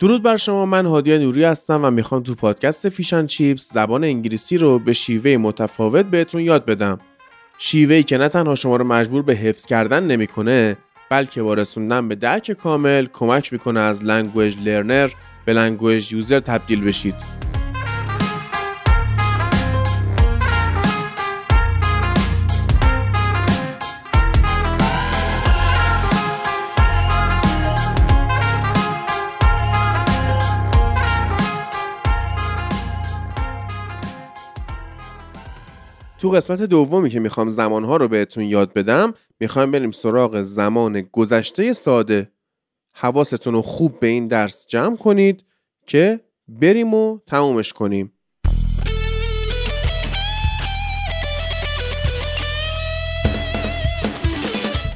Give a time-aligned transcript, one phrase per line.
[0.00, 4.04] درود بر شما من هادی نوری هستم و می‌خوام تو پادکست Fish and Chips زبان
[4.04, 6.98] انگلیسی رو به شیوه متفاوت بهتون یاد بدم.
[7.58, 10.76] شیوهی که نه تنها شما رو مجبور به حفظ کردن نمی‌کنه
[11.10, 15.10] بلکه با رسوندن به درک کامل کمک می‌کنه از language learner
[15.44, 17.14] به language user تبدیل بشید.
[36.28, 41.72] تو قسمت دومی که می‌خوام زمانها رو بهتون یاد بدم می‌خوایم بریم سراغ زمان گذشته
[41.72, 42.32] ساده.
[42.92, 45.44] حواستون رو خوب به این درس جمع کنید
[45.86, 48.12] که بریم و تمومش کنیم.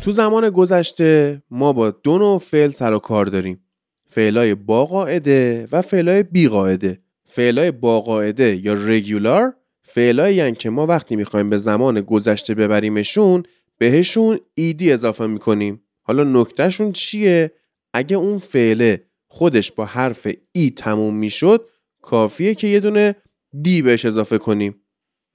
[0.04, 3.64] تو زمان گذشته ما با دو نوع فعل سر و کار داریم.
[4.08, 10.86] فعلای با قاعده و فعلای بی قاعده فعلای با قاعده یا رگولار فعلایی که ما
[10.86, 13.42] وقتی می‌خوایم به زمان گذشته ببریمشون
[13.78, 15.82] بهشون ed اضافه می‌کنیم.
[16.02, 17.52] حالا نکتهشون چیه؟
[17.94, 21.68] اگه اون فعله خودش با حرف e تموم می‌شد
[22.02, 23.16] کافیه که یه دونه
[23.62, 24.82] d بهش اضافه کنیم.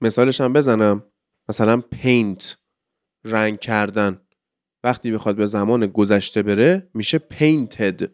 [0.00, 1.04] مثالش هم بزنم.
[1.48, 2.56] مثلا paint
[3.24, 4.20] رنگ کردن.
[4.84, 8.06] وقتی بخواد به زمان گذشته بره میشه painted.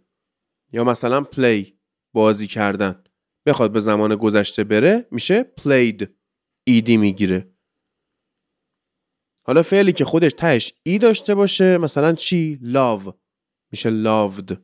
[0.73, 1.79] یا مثلا play
[2.15, 3.05] بازی کردن.
[3.47, 6.07] بخواد به زمان گذشته بره میشه played.
[6.65, 7.49] ایدی می‌گیره.
[9.45, 13.13] حالا فعلی که خودش تهش ای داشته باشه مثلا چی؟ love
[13.73, 14.57] میشه loved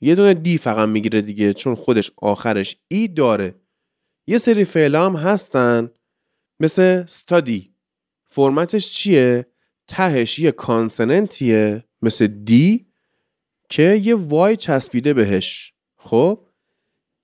[0.00, 3.54] یه دونه دی فقط می‌گیره دیگه چون خودش آخرش ای داره.
[4.26, 5.90] یه سری فعل هم هستن
[6.60, 7.62] مثل study.
[8.28, 9.46] فرمتش چیه؟
[9.86, 12.86] تهش یه کانسننتیه مثل دی
[13.68, 15.72] که یه وای چسبیده بهش.
[15.96, 16.46] خب؟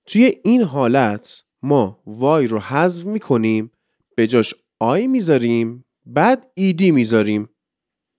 [0.07, 3.73] توی این حالت ما وای رو حذف می‌کنیم
[4.19, 7.49] به جاش آی می‌ذاریم بعد ایدی می‌ذاریم.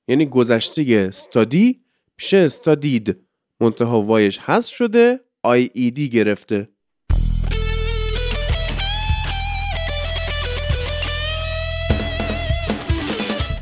[0.08, 1.82] یعنی گذشته استادی
[2.20, 3.18] میشه استادید.
[3.62, 6.70] منتها وایش حذف شده آی ایدی گرفته.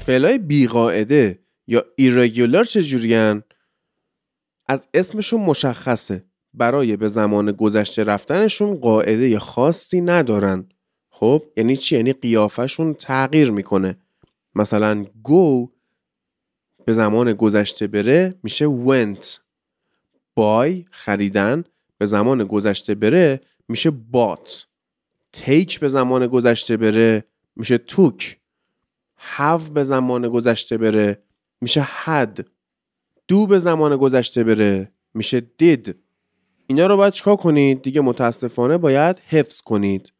[0.05, 3.43] فعلای بیقاعده یا ایرگولار چجورین؟
[4.67, 6.25] از اسمشون مشخصه.
[6.53, 10.69] برای به زمان گذشته رفتنشون قاعده خاصی ندارن.
[11.19, 13.97] خب یعنی چی؟ یعنی قیافشون تغییر می‌کنه.
[14.55, 15.69] مثلا go
[16.85, 19.25] به زمان گذشته بره میشه went.
[20.39, 21.63] Buy خریدن
[21.97, 24.49] به زمان گذشته بره میشه bought.
[25.37, 27.23] Take به زمان گذشته بره
[27.55, 28.23] میشه took.
[29.37, 31.23] Have به زمان گذشته بره
[31.61, 32.41] میشه had.
[33.31, 35.93] Do به زمان گذشته بره میشه did.
[36.67, 40.11] اینا رو باید چکار کنید؟ دیگه متاسفانه باید حفظ کنید.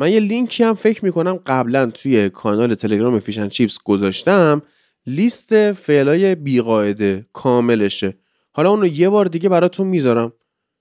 [0.00, 4.62] من یه لینکی هم فکر می‌کنم قبلا توی کانال تلگرام فیشن چیپس گذاشتم.
[5.06, 8.14] لیست فعلای بیقاعده کاملشه.
[8.52, 10.32] حالا اون رو یه بار دیگه براتون می‌ذارم.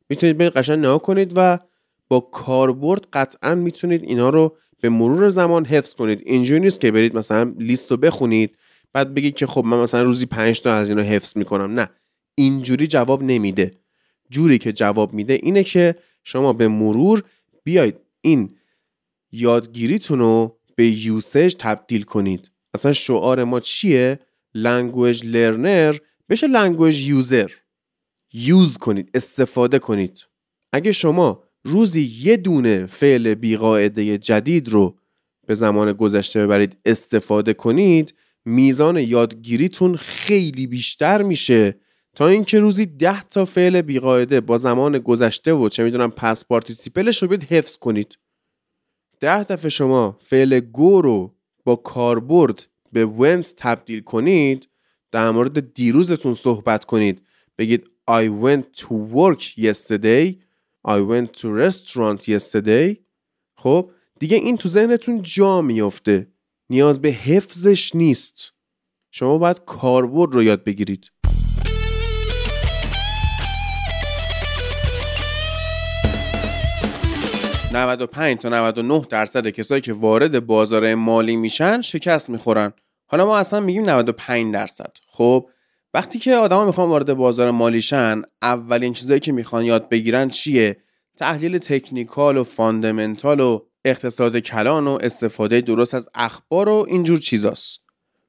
[0.09, 1.59] می‌تونید برید قشنگ نگاه کنید و
[2.07, 6.21] با کاربرد قطعا می‌تونید اینا رو به مرور زمان حفظ کنید.
[6.25, 8.55] اینجوری نیست که برید مثلا لیست رو بخونید
[8.93, 11.79] بعد بگید که خب من مثلا روزی 5 تا از اینا حفظ می‌کنم.
[11.79, 11.89] نه
[12.35, 13.71] اینجوری جواب نمیده.
[14.29, 17.23] جوری که جواب میده اینه که شما به مرور
[17.63, 17.95] بیاید.
[18.21, 18.55] این
[19.31, 22.51] یادگیریتون رو به usage تبدیل کنید.
[22.73, 24.19] اصلا شعار ما چیه؟
[24.53, 25.97] language learner
[26.29, 27.51] بشه language user
[28.33, 30.25] use کنید استفاده کنید.
[30.73, 34.97] اگه شما روزی یه دونه فعل بیقاعده جدید رو
[35.47, 38.13] به زمان گذشته ببرید استفاده کنید
[38.45, 41.79] میزان یادگیریتون خیلی بیشتر میشه.
[42.15, 47.09] تا اینکه روزی ده تا فعل بیقاعده با زمان گذشته و چه می‌دونم past participle
[47.09, 48.17] ش رو بیاید حفظ کنید.
[49.19, 54.69] ده دفعه شما فعل go رو با کاربرد به went تبدیل کنید
[55.11, 57.21] در مورد دیروزتون صحبت کنید.
[57.57, 60.35] بگید I went to work yesterday
[60.87, 62.95] I went to restaurant yesterday.
[63.55, 66.27] خب دیگه این تو ذهنتون جا میافته.
[66.69, 68.53] نیاز به حفظش نیست.
[69.11, 71.11] شما باید کاربرد رو یاد بگیرید.
[77.79, 82.73] 95 تا 99 درصد کسایی که وارد بازار مالی میشن شکست می‌خورن.
[83.07, 84.91] حالا ما اصلا میگیم 95 درصد.
[85.07, 85.49] خب
[85.93, 90.77] وقتی که آدما می‌خوان وارد بازار مالی شن اولین چیزایی که می‌خوان یاد بگیرن چیه؟
[91.17, 97.79] تحلیل تکنیکال و فاندامنتال و اقتصاد کلان و استفاده درست از اخبار و اینجور چیزاست.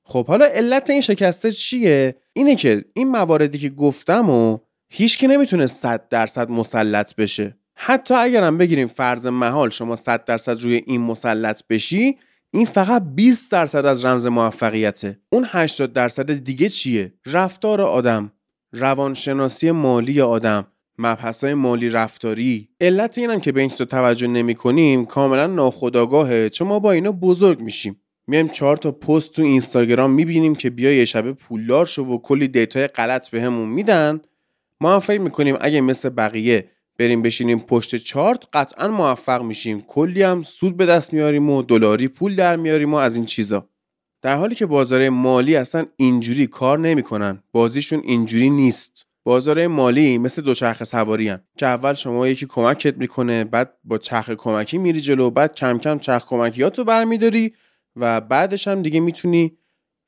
[0.05, 4.59] خب حالا علت این شکسته چیه؟ اینه که این مواردی که گفتم و
[4.89, 7.60] هیچ که نمی‌تونه 100 درصد مسلط بشه.
[7.83, 12.19] حتی اگرم بگیریم فرض محال شما 100 درصد روی این مسلط بشی
[12.51, 15.21] این فقط 20 درصد از رمز موفقیته.
[15.31, 18.33] اون 80 درصد دیگه چیه؟ رفتار آدم
[18.73, 20.67] روانشناسی مالی آدم
[20.99, 22.69] مبحث مالی رفتاری.
[22.81, 26.49] علت اینم که به این چیزا توجه نمی کنیم کاملا ناخودآگاهه.
[26.49, 28.01] چون ما با اینا بزرگ میشیم.
[28.27, 32.49] میایم چهار تا پست تو اینستاگرام می‌بینیم که بیا یه شبه پولدار شو و کلی
[32.49, 34.21] دیتای غلط بهمون میدن.
[34.81, 36.69] ما هم فکر می‌کنیم اگه مثل بقیه
[37.01, 39.81] بریم بشینیم پشت چارت قطعا موفق میشیم.
[39.81, 43.69] کلی هم سود به دست میاریم و دلاری پول در میاریم و از این چیزا.
[44.23, 47.43] در حالی که بازار مالی اصلا اینجوری کار نمی‌کنن.
[47.53, 49.07] بازیشون اینجوری نیست.
[49.25, 51.41] بازار مالی مثل دوچرخه سواری هن.
[51.59, 55.99] که اول شما یکی کمکت می‌کنه بعد با چرخ کمکی میری جلو بعد کم کم
[55.99, 57.55] چرخ کمکیاتو برمیداری
[57.97, 59.59] و بعدش هم دیگه می‌تونی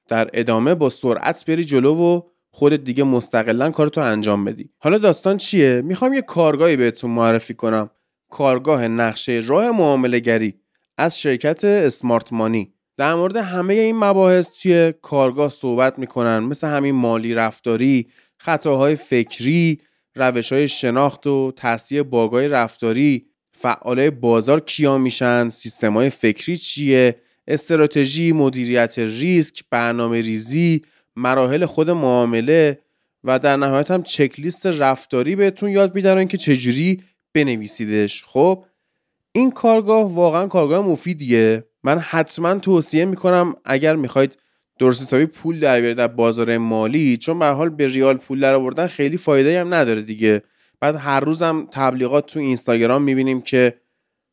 [0.09, 2.21] در ادامه با سرعت بری جلو و
[2.55, 4.71] خودت دیگه مستقلا کارتو انجام بدی.
[4.79, 7.91] حالا داستان چیه؟ می‌خوام یه کارگاهی بهتون معرفی کنم.
[8.31, 10.55] کارگاه نقشه راه معامله گری
[10.99, 16.95] از شرکت اسمارت مانی در مورد همه این مباحث توی کارگاه صحبت می‌کنن مثل همین
[16.95, 18.09] مالی رفتاری
[18.39, 19.81] خطاهای فکری
[20.15, 23.27] روش های شناخت و تصحیح باگای رفتاری.
[23.53, 27.17] فعالای بازار کیا میشن؟ سیستم های فکری چیه؟
[27.47, 30.83] استراتژی مدیریت ریسک برنامه ریزی
[31.17, 32.79] مراحل خود معامله
[33.25, 37.03] و در نهایت هم چکلیست رفتاری بهتون یاد میدن که چجوری
[37.35, 38.25] بنویسیدش.
[38.25, 38.65] خب
[39.33, 41.65] این کارگاه واقعا کارگاه مفیدیه.
[41.85, 44.37] من حتما توصیه می‌کنم اگر می‌خواید
[44.79, 48.55] درست حسابی پول در بیارید در بازار مالی چون به حال به ریال پول در
[48.55, 50.43] آوردن خیلی فایده هم نداره دیگه.
[50.81, 53.81] بعد هر روزم تبلیغات تو اینستاگرام می‌بینیم که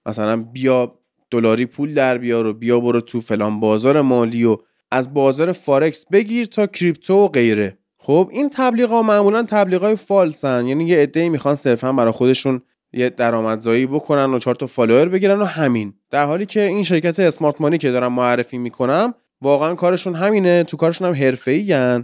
[0.06, 1.00] مثلا بیا
[1.32, 4.58] دلاری پول در بیار و بیا برو تو فلان بازار مالی و
[4.92, 7.78] از بازار فارکس بگیر تا کریپتو و غیره.
[7.98, 12.62] خب این تبلیغ معمولا تبلیغ های false ن یعنی یه عده‌ای می‌خوان صرفا برای خودشون
[12.94, 15.94] یه درآمدزایی بکنن و چهار تا follower بگیرن و همین.
[16.12, 20.78] در حالی که این شرکت Smart Money که دارم معرفی می‌کنم واقعا کارشون همینه تو
[20.78, 22.04] کارشون هم حرفه‌ای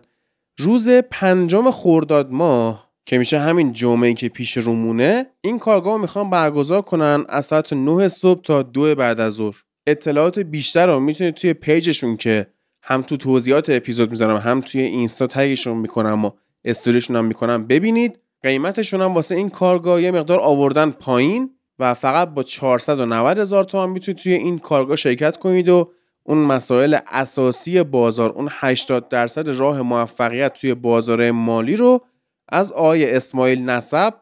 [0.57, 6.81] روز پنجم خرداد ماه که میشه همین جمعه که پیش رومونه این کارگاه می‌خوان برگزار
[6.81, 9.55] کنن از ساعت 9 صبح تا دو بعد از ظهر.
[9.87, 12.47] اطلاعات بیشتر رو می‌تونید توی پیجشون که
[12.87, 16.31] هم تو توضیحات اپیزود می‌ذارم هم توی اینستا تگشون می‌کنم و
[16.65, 17.67] استوریشون هم می‌کنم.
[17.67, 21.49] ببینید قیمتشون هم واسه این کارگاه یه مقدار آوردن پایین
[21.79, 25.91] و فقط با 490 هزار تومان می‌تونید توی این کارگاه شرکت کنید و
[26.23, 32.01] اون مسائل اساسی بازار اون 80 درصد راه موفقیت توی بازار مالی رو
[32.49, 34.13] از آقای اسماعیل نسب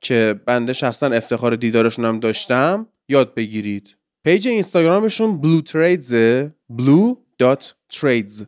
[0.00, 3.96] که بنده شخصا افتخار دیدارشون هم داشتم یاد بگیرید.
[4.24, 6.14] پیج اینستاگرامشون blue trades
[7.90, 8.44] blue.trades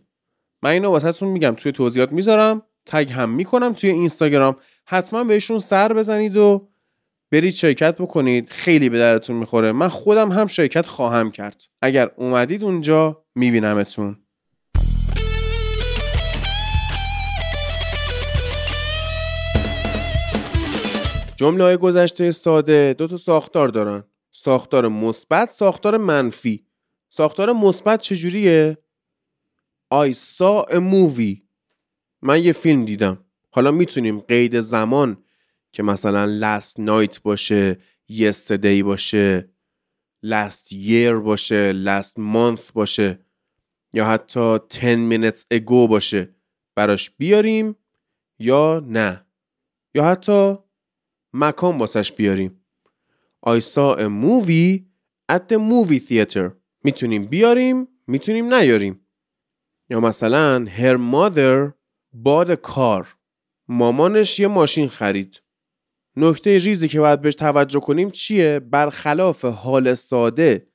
[0.62, 4.56] من اینو واسهتون میگم توی توضیحات می‌ذارم تگ هم می‌کنم توی اینستاگرام.
[4.86, 6.68] حتما بهشون سر بزنید و
[7.30, 8.50] برید شرکت بکنید.
[8.50, 9.72] خیلی به درتون می‌خوره.
[9.72, 11.62] من خودم هم شرکت خواهم کرد.
[11.82, 14.18] اگر اومدید اونجا میبینمتون.
[21.36, 24.04] جمله های گذشته ساده دو تا ساختار دارن.
[24.32, 26.66] ساختار مثبت ساختار منفی.
[27.08, 28.78] ساختار مثبت چجوریه؟
[29.92, 31.42] I saw a movie.
[32.22, 33.25] من یه فیلم دیدم.
[33.50, 35.25] حالا می‌تونیم قید زمان
[35.72, 37.78] که مثلا last night باشه
[38.12, 39.50] yesterday باشه
[40.26, 43.18] last year باشه last month باشه
[43.92, 46.34] یا حتی 10 minutes ago باشه.
[46.75, 47.76] براش بیاریم
[48.38, 49.26] یا نه؟
[49.94, 50.54] یا حتی
[51.32, 52.64] مکان واسش بیاریم.
[53.46, 54.84] I saw a movie
[55.32, 56.50] at the movie theater.
[56.84, 59.01] می‌تونیم بیاریم می‌تونیم نیاریم.
[59.92, 61.72] یا مثلا her mother
[62.49, 63.06] a car.
[63.68, 65.42] مامانش یه ماشین خرید.
[66.16, 70.66] نکته ریزی که باید بهش توجه کنیم چیه؟ برخلاف حال ساده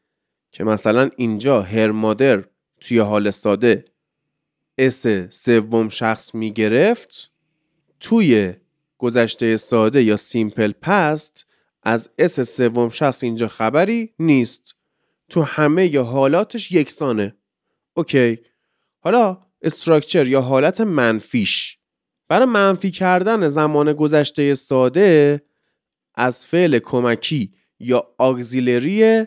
[0.51, 2.43] که مثلا اینجا هر مادر
[2.79, 3.85] توی حال ساده
[4.77, 7.31] s سوم شخص می‌گرفت
[7.99, 8.53] توی
[8.97, 11.45] گذشته ساده یا simple past
[11.83, 14.75] از s سوم شخص اینجا خبری نیست.
[15.29, 17.35] تو همه‌ی حالاتش یکسانه.
[17.93, 18.37] اوکی.
[19.07, 21.77] حالا structure یا حالت منفیش.
[22.29, 25.41] برای منفی کردن زمان گذشته ساده
[26.15, 29.25] از فعل کمکی یا auxiliary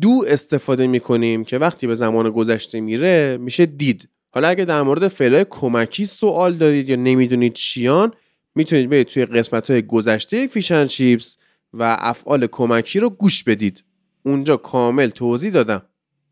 [0.00, 4.08] دو استفاده می کنیم که وقتی به زمان گذشته میره میشه دید.
[4.30, 8.12] حالا اگه در مورد فعل کمکی سوال دارید یا نمی‌دونید چیان
[8.54, 11.36] می‌تونید برید توی قسمت های گذشته فیشن چیپس
[11.72, 13.84] و افعال کمکی رو گوش بدید.
[14.22, 15.82] اونجا کامل توضیح دادم.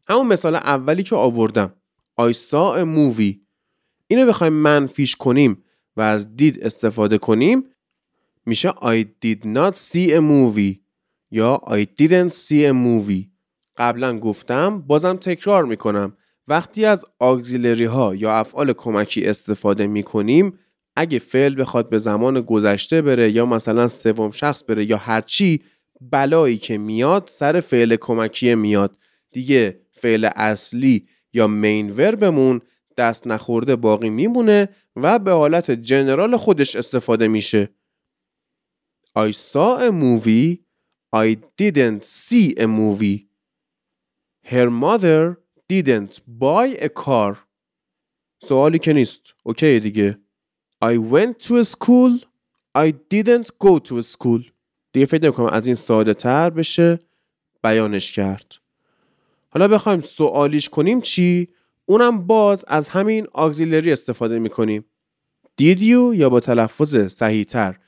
[0.08, 1.74] همون مثال اولی که آوردم.
[2.20, 3.34] I saw a movie.
[4.06, 5.64] اینو بخوایم منفیش کنیم
[5.96, 7.64] و از دید استفاده کنیم.
[8.46, 10.78] میشه I did not see a movie
[11.30, 13.25] یا I didn't see a movie.
[13.76, 16.12] قبلا گفتم بازم تکرار می‌کنم.
[16.48, 20.58] وقتی از آگزیلری ها یا افعال کمکی استفاده می‌کنیم
[20.96, 25.60] اگه فعل بخواد به زمان گذشته بره یا مثلا سوم شخص بره یا هرچی
[26.00, 28.96] بلایی که میاد سر فعل کمکی میاد.
[29.32, 32.61] دیگه فعل اصلی یا مین وربمون
[32.97, 37.70] دست نخورده باقی میمونه و به حالت جنرال خودش استفاده میشه.
[39.18, 40.68] I saw a movie
[41.16, 43.28] I didn't see a movie.
[44.44, 47.37] Her mother didn't buy a car.
[48.42, 49.20] سوالی که نیست.
[49.42, 50.20] اوکی دیگه.
[50.85, 52.25] I went to school
[52.78, 54.50] I didn't go to school.
[54.92, 56.99] دیگه فکر نمی‌کنم از این ساده تر بشه.
[57.62, 58.54] بیانش کرد.
[59.50, 61.48] حالا بخوایم سوالیش کنیم چی
[61.86, 64.84] اونم باز از همین آگزیلری استفاده می‌کنیم
[65.60, 67.78] Did you یا با تلفظ صحیح تر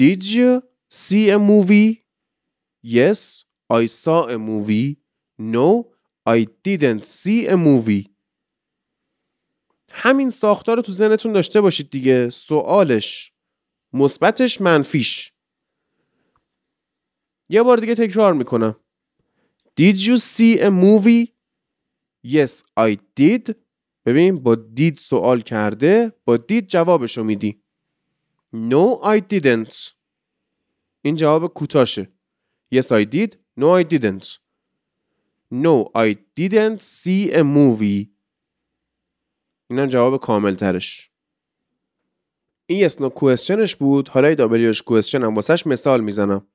[0.00, 2.04] Did you see a movie?
[2.82, 4.96] Yes, I saw a movie.
[5.38, 5.70] No,
[6.26, 8.08] I didn't see a movie.
[9.90, 13.32] همین ساختار رو تو ذهنتون داشته باشید دیگه سوالش
[13.92, 15.32] مثبتش منفیش
[17.48, 18.76] یه بار دیگه تکرار می‌کنم
[19.78, 21.24] Did you see a movie?
[22.24, 23.54] Yes, I did.
[24.06, 27.62] ببین با did سوال کرده با did جوابشو میدی.
[28.54, 29.92] No, I didn't.
[31.02, 32.12] این جواب کوتاشه.
[32.74, 33.34] Yes, I did.
[33.60, 34.38] No, I didn't.
[35.54, 38.06] No, I didn't see a movie.
[39.70, 41.10] اینم جواب کامل ترش.
[42.66, 44.08] این yes no questionش بود.
[44.08, 44.34] حالا
[44.72, 46.46] WH question هم واسهش مثال می‌زنم.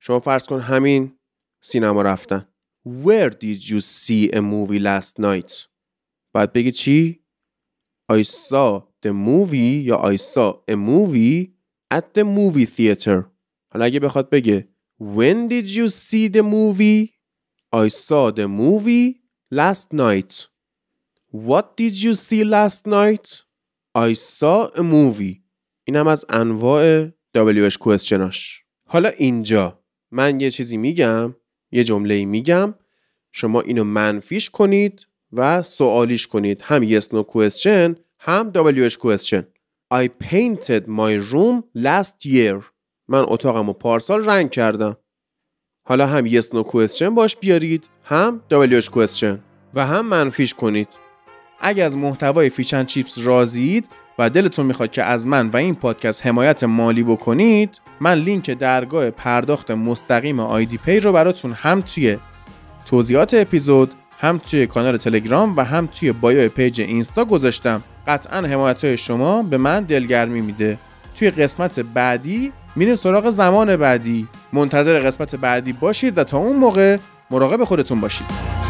[0.00, 1.18] شما فرض کن همین
[1.60, 2.51] سینما رفتن.
[2.84, 5.68] Where did you see a movie last night?
[6.34, 7.22] بعد بگی چی؟
[8.12, 11.52] I saw the movie یا I saw a movie
[11.94, 13.24] at the movie theater.
[13.72, 14.68] حالا اگه بخواد بگه
[15.00, 17.08] When did you see the movie?
[17.72, 20.48] I saw the movie last night.
[21.32, 23.44] What did you see last night?
[23.94, 25.42] I saw a movie.
[25.84, 28.62] این هم از انواع WH questionاش.
[28.86, 31.34] حالا اینجا من یه چیزی میگم
[31.72, 32.74] یه جمله میگم.
[33.32, 36.62] شما اینو منفیش کنید و سوالیش کنید.
[36.62, 39.42] هم yes no question هم WH question.
[39.94, 42.64] I painted my room last year.
[43.08, 44.96] من اتاقم رو پارسال رنگ کردم.
[45.84, 49.38] حالا هم yes no question باش بیارید هم WH question.
[49.74, 50.88] و هم منفیش کنید.
[51.60, 53.88] اگر از محتوای فیچن چیپس راضیید
[54.18, 59.10] و دلتون می‌خواد که از من و این پادکست حمایت مالی بکنید من لینک درگاه
[59.10, 62.18] پرداخت مستقیم آیدی پی رو براتون هم توی
[62.86, 63.90] توضیحات اپیزود
[64.20, 67.82] هم توی کانال تلگرام و هم توی بایو پیج اینستا گذاشتم.
[68.08, 70.78] قطعا حمایت های شما به من دلگرمی میده.
[71.14, 74.28] توی قسمت بعدی میریم سراغ زمان بعدی.
[74.52, 76.96] منتظر قسمت بعدی باشید و تا اون موقع
[77.30, 78.61] مراقب خودتون باشید.